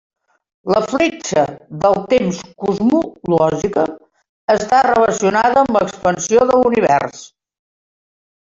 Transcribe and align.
La 0.75 0.79
fletxa 0.91 1.41
del 1.83 1.99
temps 2.13 2.39
cosmològica 2.65 3.85
està 4.55 4.81
relacionada 4.89 5.65
amb 5.65 5.79
l'expansió 5.81 6.45
de 6.53 6.61
l'univers. 6.63 7.25